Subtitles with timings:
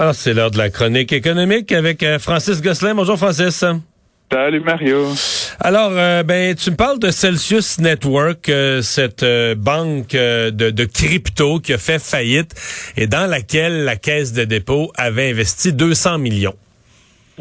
[0.00, 2.94] Alors, c'est l'heure de la chronique économique avec euh, Francis Gosselin.
[2.94, 3.62] Bonjour, Francis.
[4.32, 5.12] Salut, Mario.
[5.60, 9.26] Alors, euh, ben, tu me parles de Celsius Network, euh, cette
[9.58, 12.54] banque de, de, crypto qui a fait faillite
[12.96, 16.56] et dans laquelle la Caisse de dépôt avait investi 200 millions.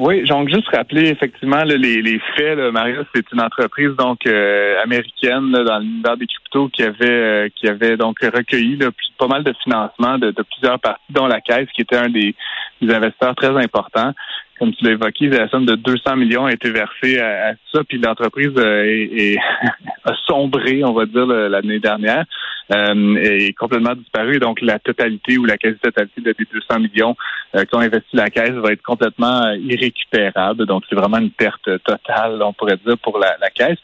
[0.01, 2.57] Oui, donc juste rappeler effectivement les, les, faits.
[2.57, 7.49] Là, Mario, c'est une entreprise donc euh, américaine dans l'univers des cryptos qui avait euh,
[7.53, 11.67] qui avait donc recueilli là, pas mal de financement de, plusieurs parties, dont la Caisse,
[11.75, 12.33] qui était un des,
[12.81, 14.13] investisseurs très importants.
[14.59, 17.97] Comme tu l'as évoqué, la somme de 200 millions a été versée à, ça, puis
[17.97, 19.35] l'entreprise euh,
[20.03, 22.25] a sombré, on va dire, l'année dernière.
[22.71, 24.37] Euh, est complètement disparu.
[24.37, 27.15] Donc, la totalité ou la quasi-totalité des 200 millions
[27.55, 30.67] euh, qui ont investi la caisse va être complètement euh, irrécupérable.
[30.67, 33.79] Donc, c'est vraiment une perte totale, on pourrait dire, pour la, caisse.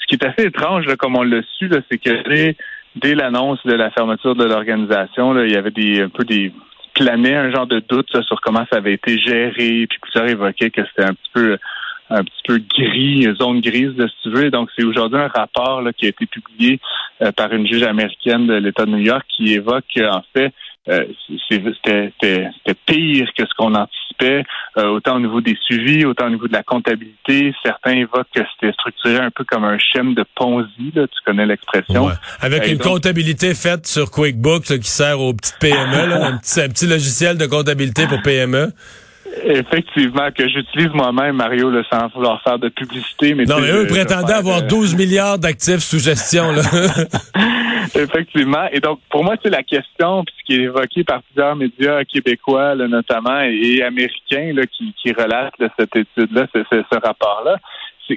[0.00, 2.54] Ce qui est assez étrange, comme on l'a su, c'est que
[2.96, 6.50] dès, l'annonce de la fermeture de l'organisation, il y avait des un peu des
[6.94, 10.82] planait un genre de doute sur comment ça avait été géré, puis plusieurs évoquaient que
[10.86, 11.58] c'était un petit peu
[12.12, 14.50] un petit peu gris, zone grise, de si tu veux.
[14.50, 16.80] Donc, c'est aujourd'hui un rapport qui a été publié
[17.22, 20.52] euh, par une juge américaine de l'État de New York qui évoque en fait
[20.90, 21.04] euh,
[21.48, 22.12] c'était
[22.86, 24.44] pire que ce qu'on anticipait,
[24.76, 27.54] euh, autant au niveau des suivis, autant au niveau de la comptabilité.
[27.62, 31.46] Certains évoquent que c'était structuré un peu comme un schéma de Ponzi, là, tu connais
[31.46, 32.10] l'expression.
[32.40, 36.68] Avec une comptabilité faite sur QuickBooks qui sert aux petites PME, là, un, petit, un
[36.68, 38.72] petit logiciel de comptabilité pour PME.
[39.44, 43.34] Effectivement, que j'utilise moi-même, Mario, là, sans vouloir faire de publicité.
[43.34, 46.50] Mais non, mais eux prétendaient avoir 12 milliards d'actifs sous gestion.
[46.50, 46.62] Là.
[47.94, 48.68] Effectivement.
[48.72, 52.04] Et donc, pour moi, c'est la question, puis ce qui est évoqué par plusieurs médias
[52.04, 57.56] québécois, notamment, et américains, là, qui, qui relatent cette étude-là, ce rapport-là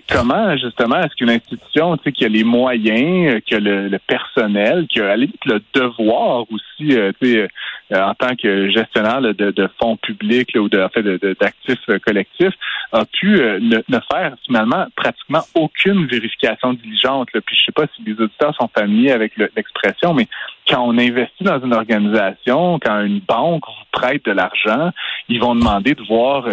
[0.09, 3.97] comment, justement, est-ce qu'une institution, tu sais, qui a les moyens, euh, qui a le,
[4.07, 7.47] personnel, qui a à limite le devoir aussi, euh, tu sais,
[7.93, 12.53] euh, en tant que gestionnaire de, fonds publics ou de, en fait, d'actifs collectifs,
[12.91, 17.29] a pu ne, faire finalement pratiquement aucune vérification diligente.
[17.31, 20.27] Puis je sais pas si les auditeurs sont familiers avec l'expression, mais
[20.67, 24.91] quand on investit dans une organisation, quand une banque vous prête de l'argent,
[25.29, 26.45] ils vont demander de voir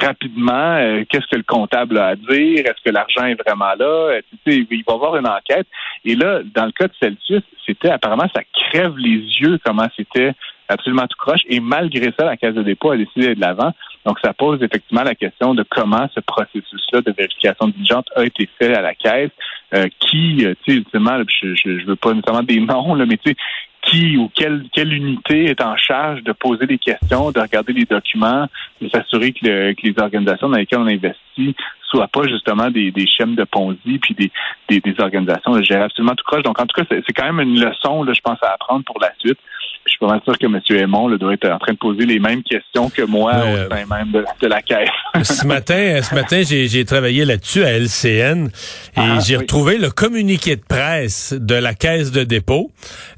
[0.00, 3.86] rapidement euh, qu'est-ce que le comptable a à dire, est-ce que l'argent est vraiment là,
[3.86, 5.66] euh, il va avoir une enquête.
[6.04, 10.32] Et là, dans le cas de Celsius, c'était apparemment ça crève les yeux comment c'était
[10.72, 11.42] absolument tout croche.
[11.48, 13.72] Et malgré ça, la Caisse de dépôt a décidé de l'avant.
[14.04, 18.48] Donc, ça pose effectivement la question de comment ce processus-là de vérification diligente a été
[18.58, 19.30] fait à la Caisse,
[19.74, 23.30] euh, qui, tu sais, ultimement, je, je, veux pas nécessairement des noms, là, mais tu
[23.30, 23.36] sais,
[23.82, 27.84] qui ou quelle, quelle unité est en charge de poser des questions, de regarder les
[27.84, 28.46] documents,
[28.80, 33.34] de s'assurer que, les organisations dans lesquelles on investit soient pas justement des, des chaînes
[33.34, 34.30] de Ponzi puis des,
[34.68, 36.42] des, des organisations gérer absolument tout croche.
[36.42, 39.00] Donc, en tout cas, c'est quand même une leçon, là, je pense, à apprendre pour
[39.00, 39.38] la suite.
[39.84, 40.60] Je suis pas sûr que M.
[40.80, 44.12] Aymon doit être en train de poser les mêmes questions que moi au sein même
[44.12, 44.88] de, la caisse.
[45.22, 48.50] ce matin, ce matin, j'ai travaillé là-dessus à LCN et
[48.96, 52.70] ah, j'ai retrouvé le communiqué de presse de la caisse de dépôt.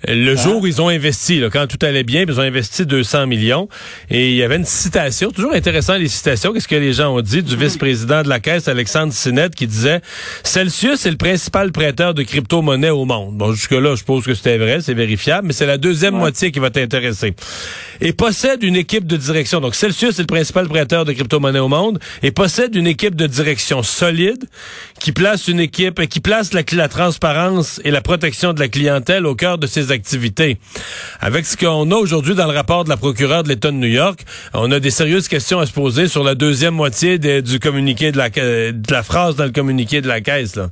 [0.09, 0.37] Le ah.
[0.37, 3.69] jour où ils ont investi, quand tout allait bien, ils ont investi 200 millions
[4.09, 7.21] et il y avait une citation, toujours intéressant les citations, qu'est-ce que les gens ont
[7.21, 10.01] dit du vice-président de la caisse, Alexandre Sinette, qui disait
[10.45, 13.37] Celsius est le principal prêteur de crypto-monnaie au monde.
[13.37, 16.61] Bon, jusque-là, je suppose que c'était vrai, c'est vérifiable, mais c'est la deuxième moitié qui
[16.61, 17.35] va t'intéresser.
[18.01, 19.61] Et possède une équipe de direction.
[19.61, 23.27] Donc, Celsius est le principal prêteur de crypto-monnaies au monde et possède une équipe de
[23.27, 24.45] direction solide
[25.01, 29.27] qui place une équipe, qui place la, la transparence et la protection de la clientèle
[29.27, 30.57] au cœur de ses activités.
[31.21, 33.89] Avec ce qu'on a aujourd'hui dans le rapport de la procureure de l'État de New
[33.89, 34.21] York,
[34.55, 38.19] on a des sérieuses questions à se poser sur la deuxième moitié du communiqué de
[38.19, 40.71] la, de la phrase dans le communiqué de la caisse, là.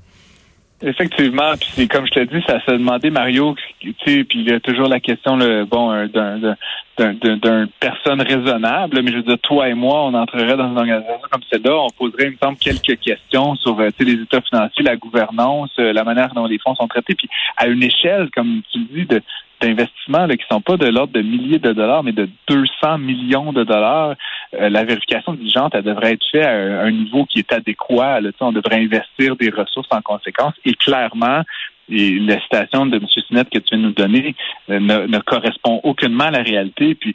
[0.84, 4.48] Effectivement, puis c'est comme je te dis, ça s'est demandé Mario, tu sais, puis il
[4.48, 6.56] y a toujours la question, le bon, d'un
[6.98, 11.28] d'une personne raisonnable, mais je veux dire, toi et moi, on entrerait dans une organisation
[11.30, 14.96] comme celle-là, on poserait, il me semble, quelques questions sur euh, les états financiers, la
[14.96, 18.78] gouvernance, euh, la manière dont les fonds sont traités, puis à une échelle, comme tu
[18.78, 19.22] le dis, de
[19.62, 23.64] d'investissements qui sont pas de l'ordre de milliers de dollars, mais de 200 millions de
[23.64, 24.14] dollars.
[24.54, 28.20] Euh, la vérification diligente, elle devrait être faite à un, niveau qui est adéquat.
[28.20, 30.54] Là, on devrait investir des ressources en conséquence.
[30.64, 31.42] Et clairement,
[31.88, 33.06] et la citation de M.
[33.08, 34.34] Sinette que tu viens de nous donner
[34.70, 36.94] euh, ne, ne, correspond aucunement à la réalité.
[36.94, 37.14] Puis,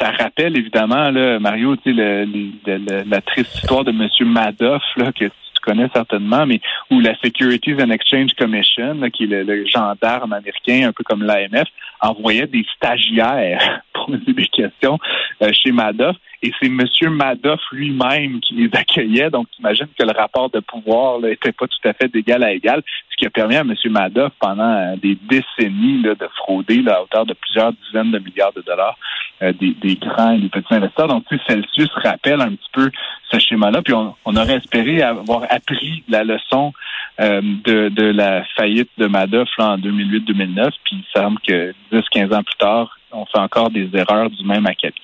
[0.00, 4.08] ça rappelle évidemment, là, Mario, le, le, la triste histoire de M.
[4.28, 5.26] Madoff, là, que
[5.66, 6.60] connais certainement, mais
[6.90, 11.68] où la Securities and Exchange Commission, qui est le, gendarme américain, un peu comme l'AMF,
[12.00, 14.98] envoyait des stagiaires des questions
[15.42, 16.16] euh, chez Madoff.
[16.42, 16.80] Et c'est M.
[17.10, 19.30] Madoff lui-même qui les accueillait.
[19.30, 22.82] Donc, imagine que le rapport de pouvoir n'était pas tout à fait d'égal à égal,
[23.10, 23.74] ce qui a permis à M.
[23.86, 28.62] Madoff, pendant euh, des décennies, de frauder à hauteur de plusieurs dizaines de milliards de
[28.62, 28.96] dollars
[29.40, 31.08] des, des, grands et des petits investisseurs.
[31.08, 32.90] Donc, Celsius rappelle un petit peu
[33.30, 33.82] ce schéma-là.
[33.82, 36.72] Puis on, on, aurait espéré avoir appris la leçon
[37.18, 40.70] de, de la faillite de Madoff en 2008-2009.
[40.84, 44.66] Puis il semble que 10-15 ans plus tard, on fait encore des erreurs du même
[44.66, 44.94] acabit.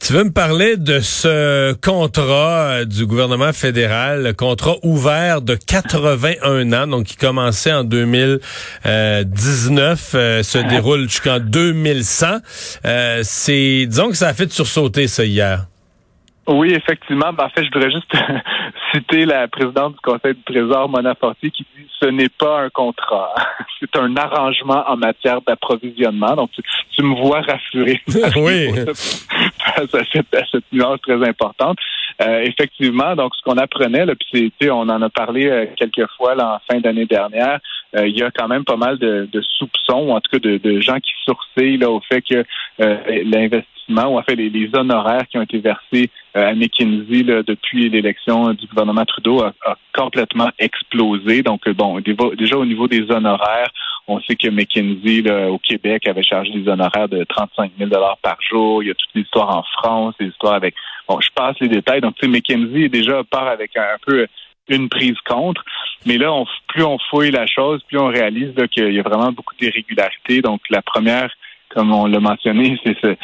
[0.00, 5.54] Tu veux me parler de ce contrat euh, du gouvernement fédéral, le contrat ouvert de
[5.54, 12.38] 81 ans, donc qui commençait en 2019, euh, se déroule jusqu'en 2100.
[12.86, 15.66] Euh, c'est, disons que ça a fait sursauter ça hier.
[16.48, 17.32] Oui, effectivement.
[17.32, 18.10] Ben, en fait, je voudrais juste
[18.92, 22.70] citer la présidente du Conseil du Trésor, Mona Fortier, qui dit ce n'est pas un
[22.70, 23.34] contrat.
[23.80, 26.34] C'est un arrangement en matière d'approvisionnement.
[26.34, 28.00] Donc, tu, me vois rassuré.
[28.36, 28.70] oui.
[29.64, 31.78] à, cette, à cette nuance très importante.
[32.20, 36.34] Euh, effectivement, donc ce qu'on apprenait, là, puis on en a parlé euh, quelques fois
[36.34, 37.60] là, en fin d'année dernière,
[37.94, 40.80] il y a quand même pas mal de, de soupçons, en tout cas de, de
[40.80, 42.44] gens qui sourcillent là, au fait que
[42.78, 47.88] l'investissement, ou en fait les, les, honoraires qui ont été versés à McKinsey là, depuis
[47.88, 51.42] l'élection du gouvernement Trudeau a, a, complètement explosé.
[51.42, 53.70] Donc, bon, déjà au niveau des honoraires,
[54.06, 57.90] on sait que McKinsey là, au Québec avait chargé des honoraires de 35 000
[58.22, 58.82] par jour.
[58.82, 60.74] Il y a toute l'histoire en France, des histoires avec
[61.08, 62.02] Bon, je passe les détails.
[62.02, 64.26] Donc, tu sais, McKenzie déjà part avec un, peu
[64.68, 65.64] une prise contre.
[66.06, 69.32] Mais là, on, plus on fouille la chose, plus on réalise qu'il y a vraiment
[69.32, 70.42] beaucoup d'irrégularités.
[70.42, 71.30] Donc, la première,
[71.70, 73.16] comme on l'a mentionné, c'est ce,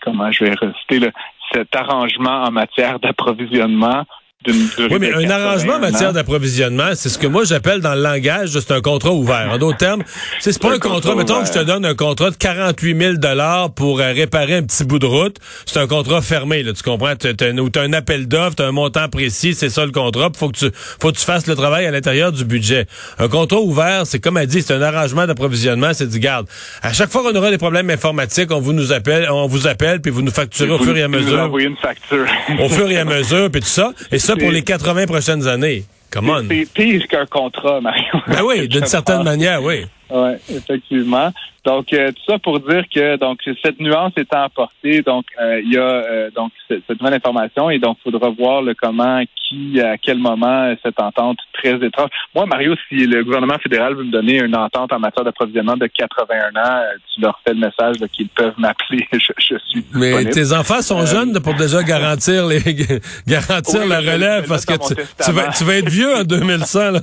[0.00, 1.10] comment je vais reciter
[1.52, 4.04] cet arrangement en matière d'approvisionnement
[4.48, 8.50] oui, mais un arrangement en matière d'approvisionnement, c'est ce que moi j'appelle dans le langage,
[8.50, 9.50] c'est un contrat ouvert.
[9.52, 10.02] En d'autres termes,
[10.40, 13.72] c'est pas un, contrat, mettons que je te donne un contrat de 48 000 dollars
[13.72, 15.36] pour euh, réparer un petit bout de route,
[15.66, 17.14] c'est un contrat fermé, là, tu comprends?
[17.16, 20.30] Tu as, as, un appel d'offres, tu as un montant précis, c'est ça le contrat,
[20.36, 22.86] faut que tu faut que tu fasses le travail à l'intérieur du budget.
[23.18, 26.46] Un contrat ouvert, c'est comme elle dit, c'est un arrangement d'approvisionnement, c'est du garde.
[26.82, 30.00] À chaque fois qu'on aura des problèmes informatiques, on vous nous appelle, on vous appelle
[30.00, 31.58] puis vous nous facturez au fur et à mesure.
[31.58, 32.26] Une facture.
[32.60, 33.92] au fur et à mesure puis tout ça.
[34.10, 35.84] Et ça pour les 80 prochaines années.
[36.10, 36.44] Come on.
[36.48, 38.04] C'est pire qu'un contrat, Mario.
[38.28, 39.86] Ben oui, d'une certaine manière, oui.
[40.10, 41.32] Oui, effectivement.
[41.64, 45.72] Donc, euh, tout ça pour dire que donc cette nuance étant apportée, donc euh, il
[45.72, 49.80] y a euh, donc cette, nouvelle information et donc il faudra voir le comment, qui,
[49.80, 52.10] à quel moment cette entente très étrange.
[52.34, 55.86] Moi, Mario, si le gouvernement fédéral veut me donner une entente en matière d'approvisionnement de
[55.86, 56.82] 81 ans,
[57.14, 59.06] tu leur fais le message qu'ils peuvent m'appeler.
[59.12, 62.60] Je, suis Mais tes enfants sont jeunes pour déjà garantir les
[63.26, 67.00] garantir la relève parce que tu, vas, tu vas être vieux en 2100 là.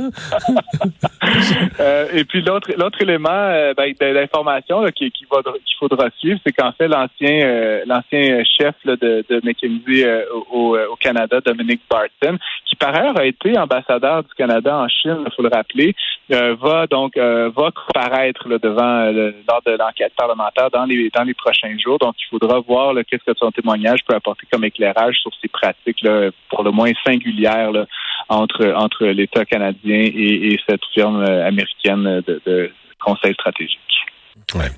[2.13, 4.48] et puis l'autre l'autre élément ben, de l'information
[4.95, 5.27] qu'il
[5.79, 8.95] faudra suivre, c'est qu'en fait l'ancien euh, l'ancien chef de,
[9.29, 14.33] de McKinsey euh, au, au, Canada, Dominic Barton, qui par ailleurs a été ambassadeur du
[14.35, 15.95] Canada en Chine, il faut le rappeler,
[16.31, 19.11] euh, va donc va comparaître devant
[19.47, 21.99] lors de l'enquête parlementaire dans les dans les prochains jours.
[21.99, 26.05] Donc il faudra voir qu'est-ce que son témoignage peut apporter comme éclairage sur ces pratiques
[26.49, 27.71] pour le moins singulières
[28.27, 33.79] entre entre l'État canadien et, cette firme américaine de conseil stratégique.
[34.55, 34.69] Ouais.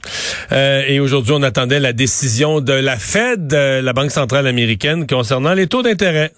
[0.52, 5.08] Euh, et aujourd'hui, on attendait la décision de la Fed, euh, la Banque centrale américaine,
[5.08, 6.32] concernant les taux d'intérêt.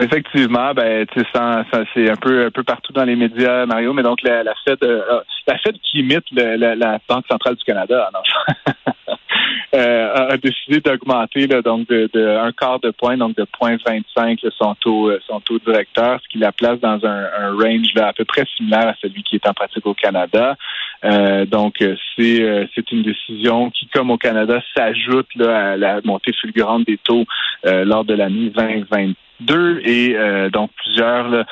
[0.00, 4.42] Effectivement, ben, c'est un peu un peu partout dans les médias, Mario, mais donc la,
[4.64, 8.10] Fed, euh, la Fed qui imite la, Banque centrale du Canada,
[9.72, 15.40] a décidé d'augmenter donc de, un quart de point, donc de 0.25 son taux son
[15.40, 18.94] taux directeur, ce qui la place dans un, range là, à peu près similaire à
[19.00, 20.56] celui qui est en pratique au Canada.
[21.04, 26.00] Euh, donc, euh, c'est euh, c'est une décision qui, comme au Canada, s'ajoute à la
[26.04, 27.24] montée fulgurante des taux
[27.64, 30.16] lors de l'année 2022 et
[30.52, 31.44] donc plusieurs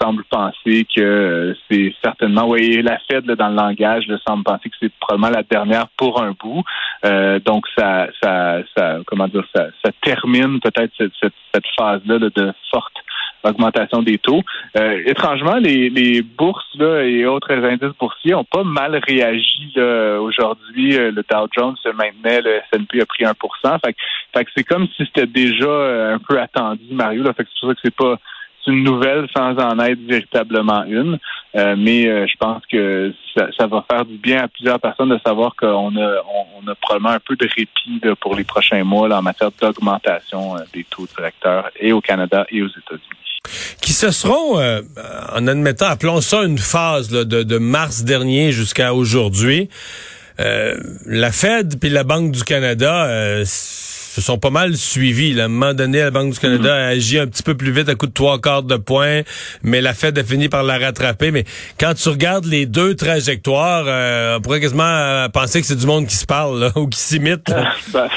[0.00, 4.92] semblent penser que c'est certainement, oui, la Fed dans le langage semble penser que c'est
[4.98, 6.62] probablement la dernière pour un bout.
[7.44, 12.52] donc ça, ça, ça, comment dire, ça, ça termine peut-être cette, cette, cette phase-là de
[12.70, 12.96] forte
[13.44, 14.42] augmentation des taux.
[14.76, 20.96] Euh, étrangement, les, les bourses là, et autres indices boursiers ont pas mal réagi aujourd'hui.
[20.96, 23.32] Euh, le Dow Jones se maintenait, le S&P a pris 1
[23.84, 23.96] fait,
[24.34, 27.22] fait que c'est comme si c'était déjà euh, un peu attendu, Mario.
[27.22, 28.16] Là, fait c'est pour ça que c'est pas
[28.68, 31.18] une nouvelle sans en être véritablement une.
[31.52, 35.96] mais je pense que ça, va faire du bien à plusieurs personnes de savoir qu'on
[35.96, 36.22] a,
[36.62, 40.54] on, a probablement un peu de répit pour les prochains mois là, en matière d'augmentation
[40.72, 43.21] des taux directeurs et au Canada et aux États-Unis
[43.80, 44.82] qui se seront, euh,
[45.32, 49.68] en admettant, appelons ça une phase de, mars dernier jusqu'à aujourd'hui.
[50.40, 53.44] Euh, la Fed puis la Banque du Canada, euh,
[54.12, 55.32] se sont pas mal suivis.
[55.32, 55.44] Là.
[55.44, 57.88] À un moment donné, la Banque du Canada a agi un petit peu plus vite
[57.88, 59.22] à coup de trois quarts de point,
[59.62, 61.30] mais la Fed a fini par la rattraper.
[61.30, 61.44] Mais
[61.80, 65.86] quand tu regardes les deux trajectoires, euh, on pourrait quasiment euh, penser que c'est du
[65.86, 67.52] monde qui se parle là, ou qui s'imite.
[67.92, 68.08] Ben,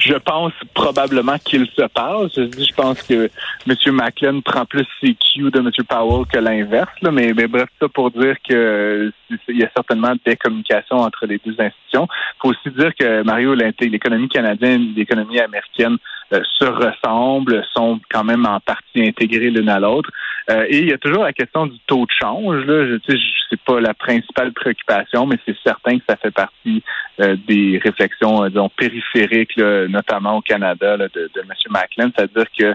[0.00, 2.28] je pense probablement qu'ils se parlent.
[2.34, 3.30] Je, je pense que
[3.68, 3.92] M.
[3.92, 5.70] Macklin prend plus ses cues de M.
[5.88, 6.90] Powell que l'inverse.
[7.02, 9.12] Mais, mais bref, ça pour dire que
[9.48, 12.08] il y a certainement des communications entre les deux institutions.
[12.10, 15.96] Il faut aussi dire que Mario, l'économie canadienne, l'économie américaine
[16.30, 20.10] se ressemblent, sont quand même en partie intégrées l'une à l'autre.
[20.50, 22.64] Euh, et il y a toujours la question du taux de change.
[22.66, 22.86] Là.
[22.86, 26.82] Je sais, c'est pas la principale préoccupation, mais c'est certain que ça fait partie
[27.20, 31.48] euh, des réflexions, disons, périphériques, notamment au Canada, de, de M.
[31.70, 32.10] Macklin.
[32.14, 32.74] C'est-à-dire que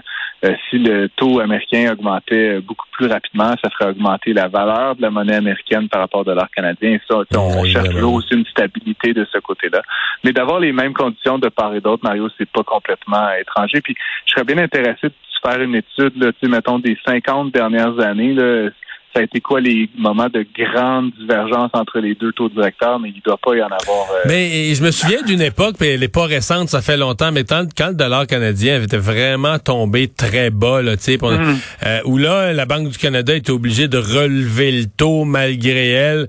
[0.68, 5.10] si le taux américain augmentait beaucoup plus rapidement, ça ferait augmenter la valeur de la
[5.10, 6.98] monnaie américaine par rapport au dollar canadien.
[7.08, 9.82] ça, on cherche toujours aussi une stabilité de ce côté-là.
[10.24, 13.80] Mais d'avoir les mêmes conditions de part et d'autre, Mario, c'est pas complètement étranger.
[13.80, 13.94] Puis
[14.26, 18.34] je serais bien intéressé de faire une étude, là, mettons, des 50 dernières années.
[18.34, 18.70] Là,
[19.12, 23.08] ça a été quoi les moments de grande divergence entre les deux taux directeurs, mais
[23.08, 24.08] il ne doit pas y en avoir.
[24.12, 27.32] Euh, mais je me souviens d'une époque, puis elle n'est pas récente, ça fait longtemps,
[27.32, 31.56] mais quand, le dollar canadien était vraiment tombé très bas, là, tu sais, mm.
[31.86, 36.28] euh, où là, la Banque du Canada était obligée de relever le taux malgré elle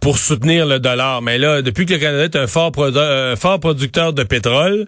[0.00, 1.22] pour soutenir le dollar.
[1.22, 4.86] Mais là, depuis que le Canada est un fort, euh, fort producteur de pétrole,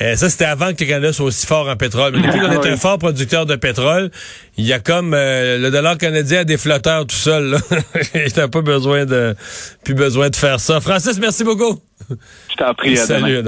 [0.00, 2.14] euh, ça c'était avant que le Canada soit aussi fort en pétrole.
[2.16, 4.10] Mais depuis qu'on est un fort producteur de pétrole,
[4.56, 7.58] il y a comme euh, le dollar canadien a des flotteurs tout seul.
[8.14, 9.36] J'avais pas besoin de
[9.84, 10.80] plus besoin de faire ça.
[10.80, 11.78] Francis, merci beaucoup.
[12.08, 12.96] Je t'en prie.
[12.96, 13.42] Salut.